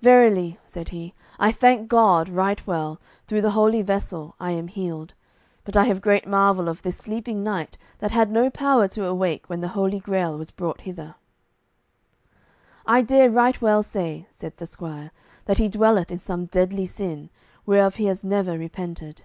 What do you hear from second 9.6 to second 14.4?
the Holy Grail was brought hither." "I dare right well say,"